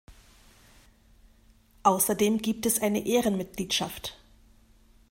Außerdem 1.83 2.39
gibt 2.39 2.65
es 2.65 2.81
eine 2.81 3.05
Ehrenmitgliedschaft. 3.05 4.17